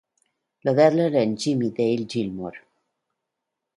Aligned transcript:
Lauderdale 0.63 1.15
and 1.15 1.37
Jimmie 1.39 1.69
Dale 1.69 2.05
Gilmore. 2.05 2.57